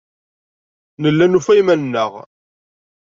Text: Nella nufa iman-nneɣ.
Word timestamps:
Nella 1.01 1.25
nufa 1.27 1.53
iman-nneɣ. 1.61 2.11